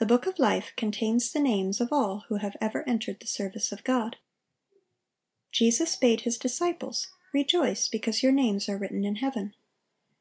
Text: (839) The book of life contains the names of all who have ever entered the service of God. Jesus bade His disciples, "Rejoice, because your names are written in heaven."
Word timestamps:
(839) 0.00 0.06
The 0.06 0.06
book 0.20 0.32
of 0.32 0.38
life 0.38 0.72
contains 0.76 1.32
the 1.32 1.40
names 1.40 1.80
of 1.80 1.92
all 1.92 2.20
who 2.28 2.36
have 2.36 2.56
ever 2.60 2.88
entered 2.88 3.18
the 3.18 3.26
service 3.26 3.72
of 3.72 3.82
God. 3.82 4.18
Jesus 5.50 5.96
bade 5.96 6.20
His 6.20 6.38
disciples, 6.38 7.08
"Rejoice, 7.32 7.88
because 7.88 8.22
your 8.22 8.30
names 8.30 8.68
are 8.68 8.78
written 8.78 9.04
in 9.04 9.16
heaven." 9.16 9.56